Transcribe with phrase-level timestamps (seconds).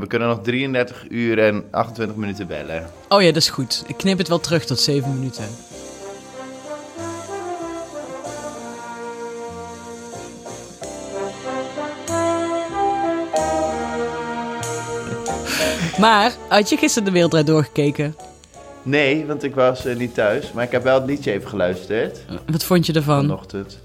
[0.00, 2.90] we kunnen nog 33 uur en 28 minuten bellen.
[3.08, 3.84] Oh ja, dat is goed.
[3.86, 5.44] Ik knip het wel terug tot 7 minuten.
[15.98, 18.16] Maar, had je gisteren de wereldrijd doorgekeken?
[18.82, 20.52] Nee, want ik was eh, niet thuis.
[20.52, 22.24] Maar ik heb wel het liedje even geluisterd.
[22.46, 23.20] Wat vond je ervan?
[23.20, 23.78] Vanochtend.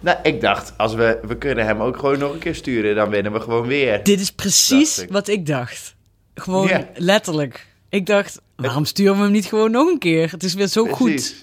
[0.00, 2.94] Nou, ik dacht, als we, we kunnen hem ook gewoon nog een keer sturen.
[2.94, 4.02] Dan winnen we gewoon weer.
[4.04, 5.10] Dit is precies ik.
[5.10, 5.94] wat ik dacht.
[6.34, 7.66] Gewoon letterlijk.
[7.88, 10.30] Ik dacht, waarom sturen we hem niet gewoon nog een keer?
[10.30, 11.34] Het is weer zo goed.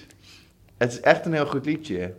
[0.78, 2.12] Het is echt een heel goed liedje.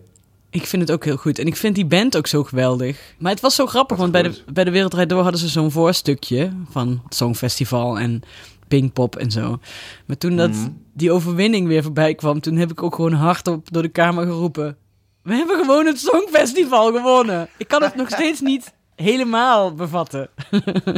[0.50, 1.40] Ik vind het ook heel goed.
[1.40, 3.14] En ik vind die band ook zo geweldig.
[3.18, 5.72] Maar het was zo grappig, want bij de, bij de Wereldrijd Door hadden ze zo'n
[5.72, 8.22] voorstukje van het Songfestival en
[8.68, 9.60] Pinkpop en zo.
[10.06, 10.70] Maar toen dat, Mhm.
[10.94, 14.78] die overwinning weer voorbij kwam, toen heb ik ook gewoon hardop door de kamer geroepen.
[15.24, 17.50] We hebben gewoon het Songfestival gewonnen.
[17.58, 20.30] Ik kan het nog steeds niet helemaal bevatten.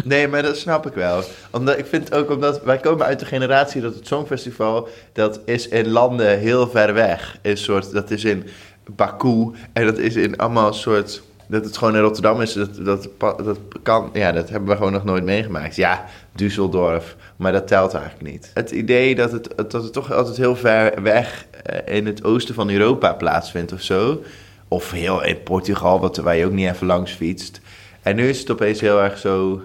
[0.03, 1.23] Nee, maar dat snap ik wel.
[1.51, 4.87] Omdat, ik vind ook omdat wij komen uit de generatie dat het Songfestival...
[5.13, 7.37] dat is in landen heel ver weg.
[7.41, 8.47] Een soort, dat is in
[8.95, 11.21] Baku en dat is in allemaal soort...
[11.51, 14.09] Dat het gewoon in Rotterdam is, dat, dat, dat kan...
[14.13, 15.75] Ja, dat hebben we gewoon nog nooit meegemaakt.
[15.75, 16.05] Ja,
[16.43, 18.51] Düsseldorf, maar dat telt eigenlijk niet.
[18.53, 22.55] Het idee dat het, dat het toch altijd heel ver weg eh, in het oosten
[22.55, 24.23] van Europa plaatsvindt of zo...
[24.67, 27.61] Of heel in Portugal, wat, waar je ook niet even langs fietst.
[28.01, 29.61] En nu is het opeens heel erg zo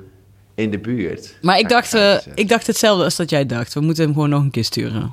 [0.55, 1.39] in de buurt.
[1.43, 3.75] Maar ik dacht, eh, ik dacht hetzelfde als dat jij dacht.
[3.75, 5.13] We moeten hem gewoon nog een keer sturen.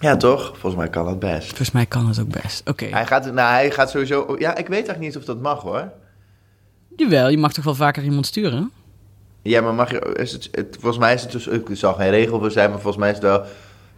[0.00, 0.44] Ja, toch?
[0.46, 1.46] Volgens mij kan dat best.
[1.48, 2.68] Volgens mij kan het ook best.
[2.68, 2.84] Oké.
[2.84, 4.36] Hij gaat, nou, hij gaat sowieso...
[4.38, 5.90] Ja, ik weet eigenlijk niet of dat mag, hoor.
[6.96, 8.70] Jawel, je mag toch wel vaker iemand sturen?
[9.42, 10.14] Ja, maar mag je...
[10.20, 11.46] Is het, het- volgens mij is het dus...
[11.48, 13.42] Er zal geen regel voor zijn, maar volgens mij is het wel...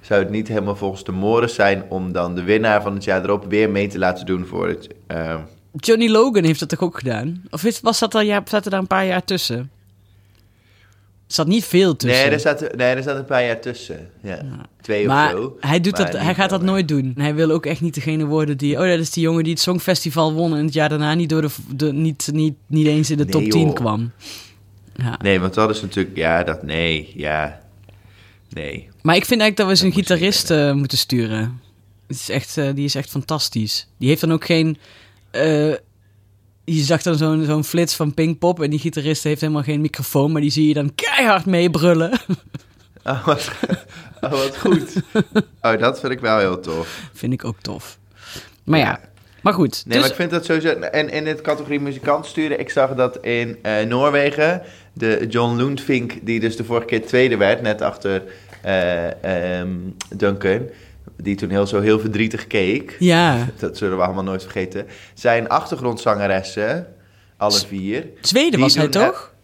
[0.00, 1.84] Zou het niet helemaal volgens de mores zijn...
[1.88, 4.88] om dan de winnaar van het jaar erop weer mee te laten doen voor het...
[5.06, 5.34] eh,
[5.72, 7.42] Johnny Logan heeft dat toch ook gedaan?
[7.50, 9.70] Of is, was dat al, ja, zaten daar een paar jaar tussen?
[11.30, 12.20] Er zat niet veel tussen.
[12.22, 14.10] nee, er staat, nee, er staat een paar jaar tussen.
[14.22, 14.42] Ja,
[14.80, 15.56] twee maar of zo.
[15.60, 17.14] hij, doet Maar dat, hij gaat dat nooit doen.
[17.18, 18.74] Hij wil ook echt niet degene worden die...
[18.78, 20.56] Oh, dat is die jongen die het Songfestival won...
[20.56, 23.32] en het jaar daarna niet, door de, de, niet, niet, niet eens in de Nee,
[23.32, 23.74] top 10 joh.
[23.74, 24.10] kwam.
[24.96, 25.18] Ja.
[25.22, 26.16] Nee, want dat is natuurlijk...
[26.16, 26.62] Ja, dat...
[26.62, 27.60] Nee, ja...
[28.48, 28.88] Nee.
[29.02, 31.60] Maar ik vind eigenlijk dat we Dat moet gitarist eh, moeten sturen.
[32.06, 33.88] Het is echt, eh, die is echt fantastisch.
[33.98, 34.78] Die heeft dan ook geen...
[35.30, 35.72] eh,
[36.64, 38.62] je zag dan zo'n zo'n flits van Pinkpop...
[38.62, 40.32] en die gitarist heeft helemaal geen microfoon...
[40.32, 42.12] maar die zie je dan keihard meebrullen.
[43.04, 43.50] Oh, wat,
[44.20, 44.94] oh, wat goed.
[45.60, 47.00] Oh, dat vind ik wel heel tof.
[47.12, 47.98] vind ik ook tof.
[48.64, 49.00] Maar ja,
[49.42, 49.82] maar goed.
[49.84, 50.68] Nee, dus, maar ik vind dat sowieso...
[50.68, 52.60] En in de categorie muzikant sturen...
[52.60, 54.62] Ik zag dat in eh, Noorwegen...
[54.92, 57.62] De John Lundvink, die dus de vorige keer tweede werd...
[57.62, 58.22] Net achter
[58.62, 59.70] eh, ehm,
[60.16, 60.68] Duncan...
[61.22, 62.96] Die toen heel zo heel verdrietig keek.
[62.98, 64.86] Ja, Dat zullen we allemaal nooit vergeten.
[65.14, 66.86] Zijn achtergrondzangeressen...
[67.36, 68.06] Alle vier.
[68.20, 69.34] Zweden was hij toch?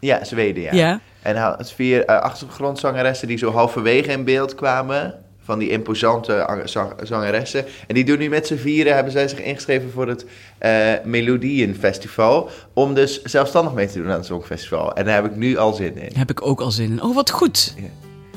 [0.00, 0.72] Ja, Zweden, ja.
[0.72, 1.00] Ja.
[1.22, 5.14] En vier eh, achtergrondzangeressen die zo halverwege in beeld kwamen.
[5.44, 7.64] Van die imposante ang- zang- zangeressen.
[7.86, 10.24] En die doen nu met z'n vieren, hebben zij zich ingeschreven voor het
[10.58, 12.50] eh Melodienfestival.
[12.72, 14.94] Om dus zelfstandig mee te doen aan het Songfestival.
[14.94, 16.08] En daar heb ik nu al zin in.
[16.08, 17.02] Daar heb ik ook al zin in.
[17.02, 17.74] Oh, wat goed.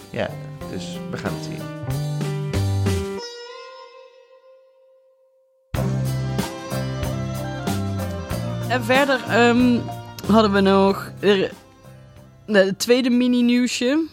[0.09, 0.29] Ja,
[0.73, 1.72] dus we gaan het zien.
[8.73, 9.79] En verder ehm,
[10.31, 11.11] hadden we nog
[12.45, 14.05] het tweede mini-nieuwsje.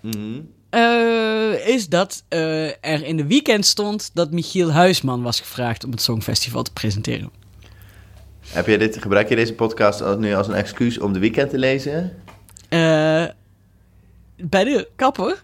[0.00, 0.40] Mhm.
[0.70, 5.90] Eh, is dat eh, er in de weekend stond dat Michiel Huisman was gevraagd om
[5.90, 7.30] het Songfestival te presenteren.
[8.48, 11.50] Heb je dit, gebruik je deze podcast als- nu als een excuus om de weekend
[11.50, 12.22] te lezen?
[12.68, 13.24] Eh,
[14.36, 15.42] bij de kapper?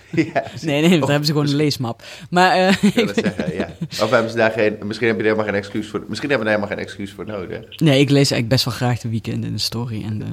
[0.32, 2.02] ja, Nee, nee, dat Of hebben ze gewoon een leesmap.
[2.30, 3.68] Maar Ik wil het zeggen, ja.
[4.02, 4.76] Of hebben ze daar geen...
[4.82, 6.04] Misschien heb je helemaal geen excuus voor...
[6.08, 7.80] Misschien hebben we er helemaal geen excuus voor nodig.
[7.80, 10.04] nee, ik lees eigenlijk best wel graag de weekend in de story.
[10.04, 10.24] En de...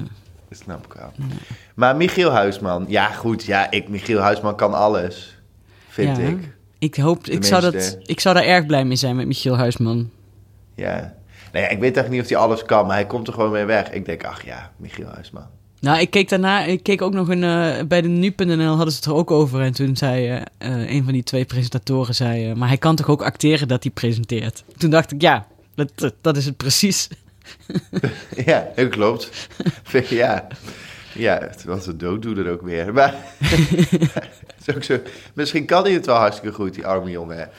[0.48, 1.12] Dat snap ik wel.
[1.74, 5.38] Maar Michiel Huisman, ja goed, ja, ik, Michiel Huisman kan alles,
[5.88, 6.22] vind Ja.
[6.22, 6.48] ik.
[6.78, 10.10] Ik hoop, ik zou, dat, ik zou daar erg blij mee zijn met Michiel Huisman.
[10.74, 11.14] Ja.
[11.52, 13.64] Nee, ik weet echt niet of hij alles kan, maar hij komt er gewoon mee
[13.64, 13.90] weg.
[13.90, 15.46] Ik denk, ach ja, Michiel Huisman.
[15.80, 18.96] Nou, ik keek daarna, ik keek ook nog een, eh, bij de nu.nl hadden ze
[18.96, 19.60] het er ook over.
[19.60, 22.96] En toen zei eh, eh, een van die twee presentatoren, zei, eh, maar hij kan
[22.96, 24.64] toch ook acteren dat hij presenteert?
[24.76, 27.08] Toen dacht ik, ja, dat, dat, is het precies.
[28.46, 29.48] ja, dat klopt.
[30.08, 30.46] Ja.
[31.14, 32.92] Ja, het was een dooddoener ook weer.
[32.94, 33.14] Maar
[34.66, 34.98] is ook zo,
[35.34, 37.50] misschien kan hij het wel hartstikke goed, die arme jongen.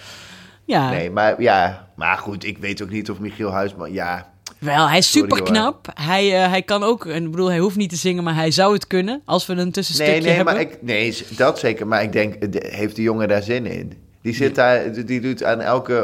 [0.65, 4.30] Ja, Nee, maar ja, maar goed, ik weet ook niet of Michiel Huisman, ja...
[4.61, 5.87] wel, hij is super knap.
[5.93, 8.51] Hij, eh, hij kan ook, en ik bedoel, hij hoeft niet te zingen, maar hij
[8.51, 10.53] zou het kunnen als we een tussenstukje Nee, nee, hebben.
[10.53, 11.87] maar ik, nee, dat zeker.
[11.87, 13.93] Maar ik denk, de- heeft die jongen daar zin in?
[14.21, 15.95] Die zit daar, die doet aan elke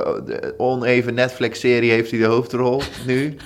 [0.42, 3.36] eh, oneven Netflix-serie heeft hij de hoofdrol nu.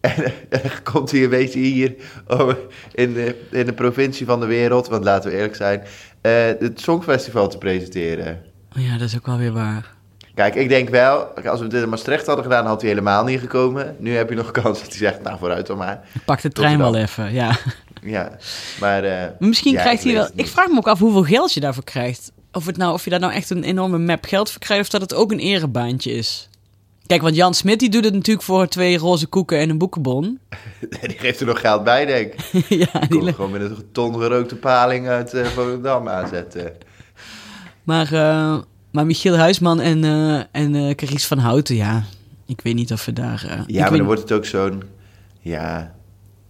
[0.00, 0.32] En, en
[0.62, 1.94] dan komt hij een beetje hier
[2.26, 2.52] oh,
[2.92, 5.82] in, de, in de provincie van de wereld, want laten we eerlijk zijn,
[6.20, 8.42] eh, het Songfestival te presenteren.
[8.76, 9.94] Oh ja, dat is ook wel weer waar.
[10.36, 13.40] Kijk, ik denk wel, als we dit in Maastricht hadden gedaan, had hij helemaal niet
[13.40, 13.96] gekomen.
[13.98, 16.00] Nu heb je nog kans dat hij zegt, nou vooruit dan maar.
[16.24, 17.56] Pak de trein wel even, ja.
[18.02, 18.30] Ja,
[18.80, 19.04] maar...
[19.04, 20.28] eh, misschien ja, krijgt hij wel...
[20.34, 22.32] Ik vraag me ook af hoeveel geld je daarvoor krijgt.
[22.52, 24.82] Of, het nou, of je daar nou echt een enorme map geld voor krijgt...
[24.84, 26.48] of dat het ook een erebaantje is.
[27.06, 30.38] Kijk, want Jan Smit die doet het natuurlijk voor twee roze koeken en een boekenbon.
[31.00, 32.64] Die geeft er nog geld bij, denk ik.
[32.68, 36.72] ja, die Kom le- gewoon met een ton gerookte paling uit eh Volendam aanzetten.
[37.82, 38.56] maar, eh,
[38.96, 42.04] maar Michiel Huisman en, eh en eh Carice van Houten, ja...
[42.46, 43.44] Ik weet niet of we daar...
[43.48, 44.82] eh, Ja, maar dan wordt het ook zo'n...
[45.40, 45.94] Ja,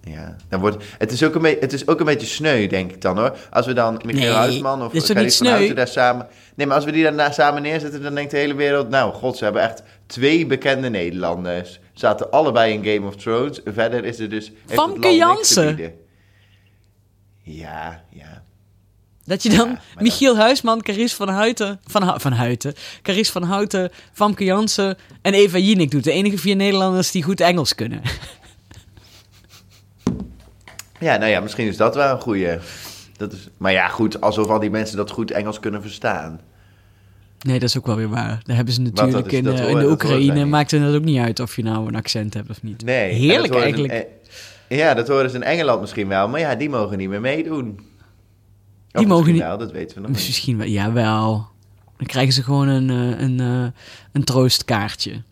[0.02, 0.36] ja.
[0.48, 3.00] Dan wordt, het, is ook een be- het is ook een beetje sneu, denk ik
[3.00, 3.36] dan, hoor.
[3.50, 5.46] Als we dan Michiel Nee, Huisman of niet van?
[5.46, 6.26] Houten daar samen...
[6.54, 8.88] Nee, maar als we die daarna samen neerzetten, dan denkt de hele wereld...
[8.88, 11.80] Nou, god, ze hebben echt twee bekende Nederlanders.
[11.92, 13.60] Zaten allebei in Game of Thrones.
[13.64, 14.52] Verder is er dus...
[14.66, 15.92] Famke te Jansen.
[17.42, 18.42] Ja, ja.
[19.26, 23.90] Dat je dan Ja, Michiel Huisman, Carice van Houten, van, van Houten, Carice van Houten,
[24.12, 26.04] Famke Jansen en Eva Jinek doet.
[26.04, 28.00] De enige vier Nederlanders die goed Engels kunnen.
[31.00, 32.58] Ja, nou ja, misschien is dat wel een goeie.
[33.16, 36.40] Dat is, maar ja, goed, alsof al die mensen dat goed Engels kunnen verstaan.
[37.40, 38.40] Nee, dat is ook wel weer waar.
[38.44, 40.44] Daar hebben ze dat natuurlijk is- in, dat eh, in de dat Oekraïne.
[40.44, 42.84] Maakt het ook niet uit of je nou een accent hebt of niet.
[42.84, 43.10] Nee.
[43.10, 44.06] dat Heerlijk in- eigenlijk.
[44.68, 47.80] ja, dat horen ze in Engeland misschien wel, maar ja, die mogen niet meer meedoen.
[48.96, 50.26] Of Die mogen niet- wel, dat weten we nog niet.
[50.26, 51.46] Misschien wel, jawel.
[51.96, 53.80] Dan krijgen ze gewoon een, eh, een, eh,
[54.12, 55.22] een troostkaartje.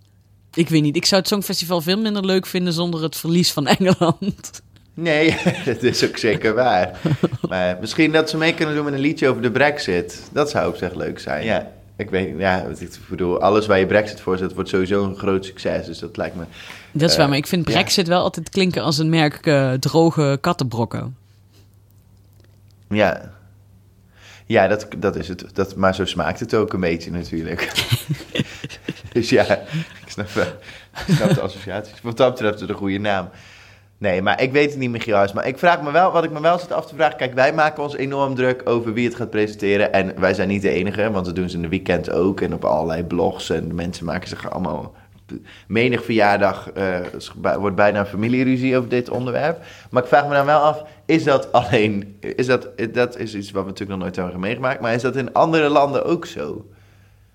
[0.54, 3.66] Ik weet niet, ik zou het Songfestival veel minder leuk vinden zonder het verlies van
[3.76, 4.62] Engeland.
[4.94, 7.00] Nee, dat is ook zeker waar.
[7.48, 10.28] maar misschien dat ze mee kunnen doen met een liedje over de brexit.
[10.32, 11.44] Dat zou op zich leuk zijn.
[11.44, 15.16] Ja, ik weet ja, ik bedoel, alles waar je brexit voor zet, wordt sowieso een
[15.16, 15.86] groot succes.
[15.86, 16.44] Dus dat lijkt me...
[16.92, 17.72] Dat is Eh, waar, maar ik vind ja.
[17.74, 21.16] Brexit wel altijd klinken als een merk eh, droge kattenbrokken.
[22.88, 23.32] Ja,
[24.46, 25.44] ja dat, dat is het.
[25.52, 27.72] Dat, maar zo smaakt het ook een beetje natuurlijk.
[29.12, 29.44] dus ja,
[30.04, 30.44] ik snap, wel-
[31.06, 32.00] ik snap de associaties.
[32.02, 33.28] Wat dat betreft is het een goede naam.
[33.98, 35.32] Nee, maar ik weet het niet, Michiel Huis.
[35.32, 37.16] Maar ik vraag me wel, wat ik me wel zit af te vragen...
[37.16, 39.92] Kijk, wij maken ons enorm druk over wie het gaat presenteren.
[39.92, 42.40] En wij zijn niet de enige, want dat doen ze in de weekend ook.
[42.40, 43.50] En op allerlei blogs.
[43.50, 44.94] En mensen maken zich allemaal...
[45.66, 46.96] Menig verjaardag eh,
[47.58, 49.64] wordt bijna een familieruzie over dit onderwerp.
[49.90, 52.16] Maar ik vraag me dan wel af, is dat alleen...
[52.20, 54.80] Is dat, dat is iets wat we natuurlijk nog nooit hebben meegemaakt.
[54.80, 56.66] Maar is dat in andere landen ook zo?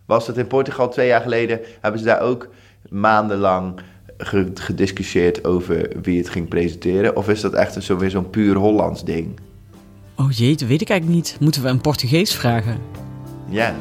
[0.06, 1.60] Was dat in Portugal twee jaar geleden?
[1.82, 2.50] Hebben ze daar ook
[2.90, 3.80] maandenlang
[4.18, 7.16] ge- gediscussieerd over wie het ging presenteren?
[7.16, 9.40] Of is dat echt een, zo weer zo'n puur Hollands ding?
[10.16, 11.38] Oh jee, dat weet ik eigenlijk niet.
[11.40, 12.78] Moeten we een Portugees vragen?
[13.50, 13.76] Ja.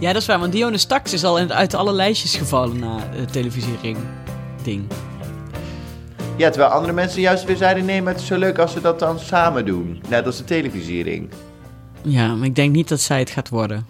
[0.00, 3.32] Ja, dat is waar, want Dionne Staks is al uit alle lijstjes gevallen na het
[3.32, 3.98] televisiering
[4.62, 4.84] ding.
[6.36, 7.84] ja, terwijl andere mensen juist weer zeiden...
[7.84, 10.02] nee, maar het is zo leuk als ze dat dan samen doen.
[10.08, 11.30] Net als de televisiering.
[12.02, 13.86] Ja, maar ik denk niet dat zij het gaat worden.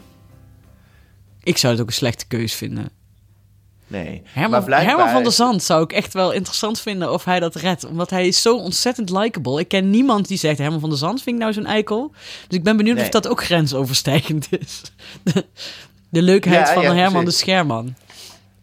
[1.42, 2.88] Ik zou het ook een slechte keus vinden.
[3.86, 4.22] Nee.
[4.24, 4.94] Herman, maar blijkbaar...
[4.94, 7.84] Herman van der Zand zou ik echt wel interessant vinden of hij dat redt.
[7.84, 9.60] Omdat hij is zo ontzettend likable.
[9.60, 12.12] Ik ken niemand die zegt, Herman van der Zand vind ik nou zo'n eikel.
[12.48, 13.04] Dus ik ben benieuwd Nee.
[13.04, 14.82] of dat ook grensoverstijgend is.
[16.16, 17.30] De, leukheid Ja, van ja, Herman de.
[17.30, 17.94] Scherman.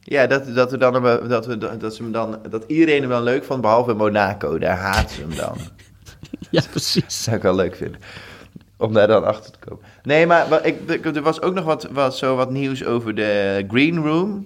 [0.02, 0.94] Ja, dat, dat, we dan,
[1.28, 4.58] dat, we, dat, ze hem dan, dat iedereen hem dan leuk vond, behalve Monaco.
[4.60, 5.58] Daar haat ze hem dan.
[6.50, 7.01] Ja, precies.
[7.04, 8.00] Dat zou ik wel leuk vinden.
[8.77, 9.84] Om daar dan achter te komen.
[10.04, 13.98] Nee, maar ik- er was ook nog wat, wat, zo wat nieuws over de Green
[13.98, 14.46] Room.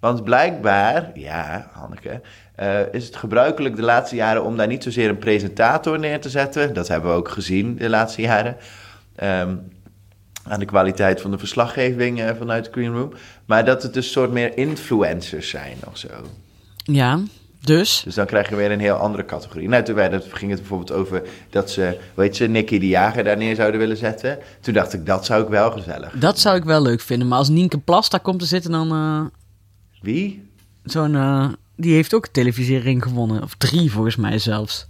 [0.00, 2.20] Want blijkbaar, ja, Hanneke,
[2.54, 6.28] eh, is het gebruikelijk de laatste jaren om daar niet zozeer een presentator neer te
[6.30, 6.74] zetten.
[6.74, 8.56] Dat hebben we ook gezien de laatste jaren.
[9.16, 9.54] Ehm,
[10.52, 13.12] aan de kwaliteit van de verslaggeving eh, vanuit de Green Room.
[13.46, 16.08] Maar dat het dus soort meer influencers zijn of zo.
[16.76, 17.20] Ja,
[17.60, 18.02] dus.
[18.04, 19.68] Dus dan krijg je weer een heel andere categorie.
[19.68, 23.24] Nou, toen werd het, ging het bijvoorbeeld over dat ze, weet je, Nicky de Jager
[23.24, 24.38] daar neer zouden willen zetten.
[24.60, 26.12] Toen dacht ik, dat zou ik wel gezellig.
[26.18, 27.28] Dat zou ik wel leuk vinden.
[27.28, 29.38] Maar als Nienke Plas daar komt te zitten, dan eh,
[30.02, 30.48] Wie?
[30.84, 31.14] zo'n...
[31.14, 33.42] eh, die heeft ook televisiering gewonnen.
[33.42, 34.86] Of drie volgens mij zelfs.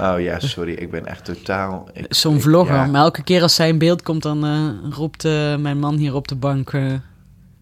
[0.00, 1.88] Oh ja, sorry, ik ben echt totaal...
[2.08, 2.74] Zo'n vlogger.
[2.74, 2.86] ja.
[2.86, 6.14] Maar elke keer als zij in beeld komt, dan eh, roept eh, mijn man hier
[6.14, 6.92] op de bank eh,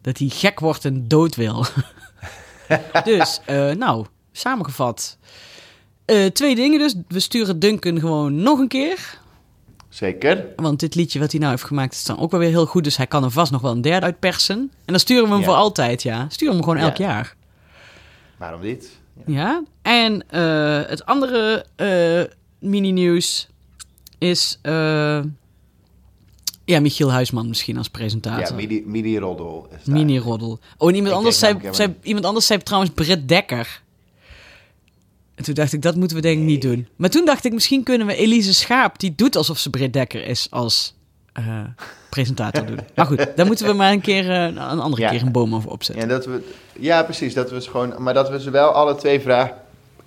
[0.02, 1.64] dat hij gek wordt en dood wil.
[3.05, 3.40] dus,
[3.78, 5.19] nou, samengevat.
[6.33, 6.95] Twee dingen dus.
[7.09, 9.19] We sturen Duncan gewoon nog een keer.
[9.88, 10.45] Zeker.
[10.57, 12.85] Want dit liedje wat hij nou heeft gemaakt is dan ook wel weer heel goed.
[12.85, 14.57] Dus hij kan er vast nog wel een derde uitpersen.
[14.59, 15.45] En dan sturen we hem Ja.
[15.47, 16.26] voor altijd, ja.
[16.28, 17.07] Sturen we hem gewoon elk Ja.
[17.07, 17.35] jaar.
[18.37, 18.99] Waarom niet?
[19.26, 19.62] Ja.
[19.82, 22.35] En eh, het andere eh,
[22.70, 23.49] mini-nieuws
[24.18, 24.58] is...
[24.62, 25.20] eh,
[26.64, 28.54] Ja, Michiel Huisman misschien als Ja, presentator.
[28.56, 29.68] Midi, Midi Roddel.
[29.78, 29.94] is daar.
[29.96, 30.58] Mini-roddel.
[30.76, 33.82] Oh, en iemand Ik anders, zei, iemand anders zei trouwens Britt Dekker.
[35.35, 36.88] En toen dacht ik, dat moeten we denk ik niet doen.
[36.96, 40.26] Maar toen dacht ik, misschien kunnen we Elise Schaap, die doet alsof ze Britt Dekker
[40.26, 40.94] is, als
[41.37, 41.45] eh,
[42.11, 42.78] presentator doen.
[42.95, 45.11] Maar goed, daar moeten we maar een keer, eh, een andere Ja.
[45.11, 46.09] keer een boom over opzetten.
[46.09, 47.35] Ja, dat we, ja, precies.
[47.35, 49.55] Dat we ze gewoon, maar dat we ze wel alle twee vragen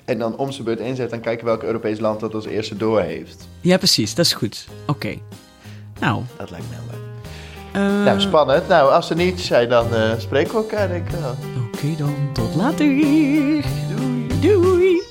[0.06, 3.02] en dan om zijn beurt inzetten en kijken welk Europees land dat als eerste door
[3.02, 3.48] heeft.
[3.62, 4.68] Ja, precies, dat is goed.
[4.88, 5.16] Oké.
[6.00, 6.98] Nou, Dat lijkt me heel leuk.
[8.00, 8.68] eh, nou, spannend.
[8.68, 11.36] Nou, als er niet zijn, dan eh, spreken we elkaar denk ik wel.
[11.74, 12.78] oké dan, tot later.
[12.86, 13.62] Doei.
[14.42, 15.02] Doei.